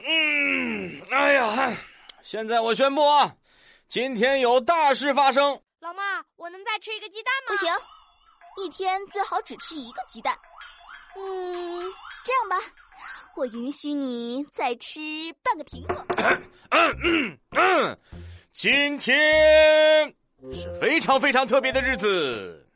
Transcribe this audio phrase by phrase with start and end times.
[0.00, 1.76] 嗯，哎呀，
[2.22, 3.34] 现在我宣布啊，
[3.88, 5.60] 今天有大事发生。
[5.80, 7.48] 老妈，我能再吃一个鸡蛋吗？
[7.48, 7.70] 不行，
[8.64, 10.38] 一天最好只吃一个鸡蛋。
[11.16, 11.82] 嗯，
[12.24, 12.56] 这样吧，
[13.36, 15.00] 我允许你再吃
[15.42, 16.04] 半个苹果。
[16.70, 17.98] 嗯嗯嗯，
[18.52, 20.14] 今天。
[20.52, 22.66] 是非常非常特别的日子，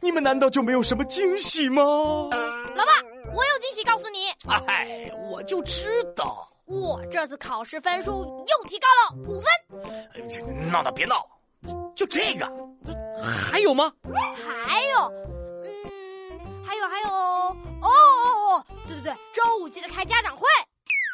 [0.00, 1.82] 你们难道就没有什么惊喜吗？
[1.82, 2.92] 老爸，
[3.34, 4.28] 我有惊喜告诉你。
[4.66, 10.70] 哎，我就知道，我这次考试分数又提高了五分。
[10.70, 11.26] 闹闹别闹，
[11.96, 12.50] 就这个，
[13.20, 13.92] 还有吗？
[14.66, 15.12] 还有，
[15.64, 17.88] 嗯，还有还有，哦哦
[18.54, 20.46] 哦，对对对，周五记得开家长会。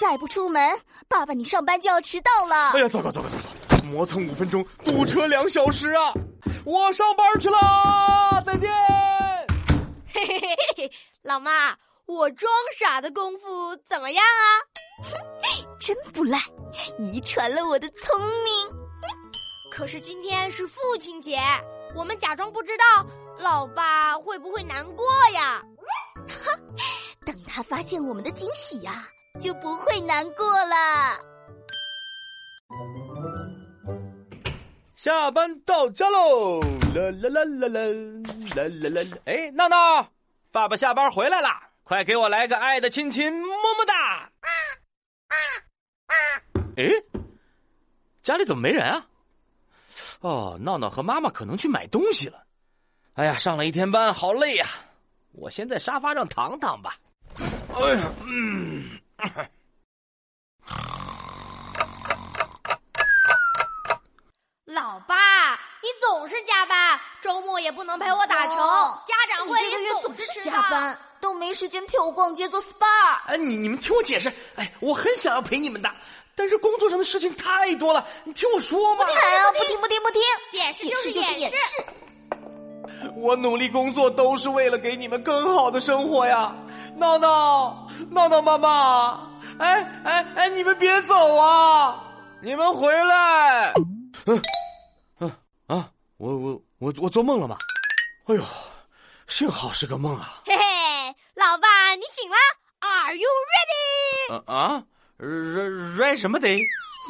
[0.00, 0.76] 再不出门，
[1.08, 2.72] 爸爸你上班就要迟到了。
[2.72, 3.44] 哎呀，糟糕糟糕糟糕！
[3.84, 6.12] 磨蹭五分钟，堵车两小时啊！
[6.64, 8.70] 我上班去了，再见。
[10.12, 14.46] 嘿嘿嘿嘿，老妈，我装傻的功夫怎么样啊？
[15.78, 16.38] 真不赖，
[16.98, 18.68] 遗传了我的聪明。
[19.70, 21.38] 可是今天是父亲节，
[21.94, 23.04] 我们假装不知道，
[23.38, 25.62] 老爸会不会难过呀？
[26.28, 26.58] 哈，
[27.26, 29.08] 等他发现我们的惊喜呀！
[29.40, 31.18] 就不会难过了。
[35.04, 36.62] 下班到家喽！
[36.94, 37.78] 啦啦啦啦啦
[38.56, 39.18] 啦啦啦！
[39.26, 40.08] 哎，闹闹，
[40.50, 44.30] 爸爸下班回来啦，快给我来个爱的亲亲，么么哒！
[44.40, 44.48] 啊。
[45.26, 45.36] 啊
[46.78, 46.88] 哎，
[48.22, 49.06] 家里怎么没人啊？
[50.20, 52.42] 哦，闹闹和妈妈可能去买东西了。
[53.12, 54.66] 哎呀，上了一天班，好累呀！
[55.32, 56.96] 我先在沙发上躺躺吧。
[57.74, 58.88] 哎呀，嗯。
[64.66, 64.98] 老
[65.44, 73.20] 爸，你总是加班，周末也不能陪我打球，家长会也总是加班，都没时间陪我逛街做 SPA。
[73.26, 75.90] 哎，你你们听我解释，哎，我很想要陪你们的，
[76.34, 79.04] 但是工作上的事情太多了，你听我说嘛。
[79.04, 81.84] 不听啊，不听不听不听，解释就是解释。
[83.16, 86.54] 我努力工作都是为了给你们更好的生活呀，
[86.96, 89.28] 闹闹闹闹妈妈。
[89.58, 90.48] 哎哎哎！
[90.48, 92.02] 你们别走啊！
[92.42, 93.72] 你们回来！
[94.26, 94.42] 嗯！
[96.24, 97.58] 我我我我做梦了吗？
[98.28, 98.42] 哎呦，
[99.26, 100.40] 幸好是个梦啊！
[100.46, 100.62] 嘿嘿，
[101.34, 102.36] 老爸，你醒了
[102.80, 104.32] ？Are you ready？
[104.32, 104.82] 啊啊
[105.18, 106.48] ！ready ready 什么得？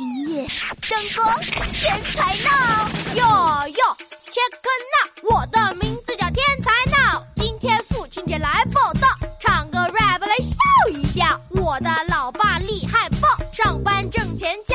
[0.00, 0.44] 音乐、
[0.88, 1.40] 灯光、
[1.72, 3.96] 天才闹哟哟
[4.32, 4.50] ，check
[4.90, 5.32] now！
[5.32, 9.06] 我的名字叫天才闹，今天父亲节来报道，
[9.38, 10.56] 唱个 rap 来笑
[10.90, 13.28] 一笑，我的老爸厉害爆。
[13.52, 14.74] 上班挣钱家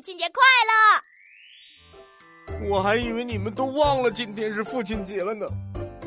[0.00, 0.42] 父亲节快
[2.64, 2.70] 乐！
[2.70, 5.46] 我还以为你们都忘了今天是父亲节了呢，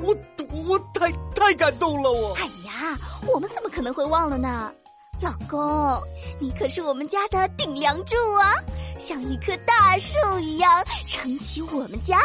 [0.02, 0.18] 我
[0.52, 2.34] 我太太感动了我。
[2.34, 2.98] 哎呀，
[3.32, 4.74] 我们怎么可能会忘了呢？
[5.22, 6.02] 老公，
[6.40, 8.56] 你可是我们家的顶梁柱啊，
[8.98, 12.20] 像一棵大树一样撑起我们家。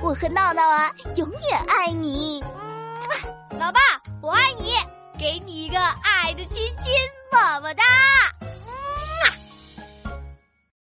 [0.00, 2.42] 我和闹闹啊，永远爱你。
[2.42, 3.80] 嗯老爸，
[4.22, 4.72] 我爱你，
[5.18, 6.90] 给你一个爱的亲亲，
[7.30, 7.82] 么么哒。